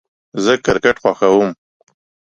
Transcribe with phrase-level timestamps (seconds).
[0.43, 1.49] زه کرکټ خوښوم